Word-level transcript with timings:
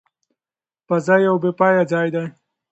فضا 0.87 1.15
یو 1.27 1.35
بې 1.43 1.51
پایه 1.59 1.83
ځای 1.91 2.07
دی. 2.15 2.25